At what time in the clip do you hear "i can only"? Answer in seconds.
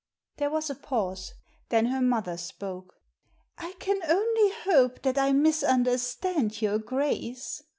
3.59-4.51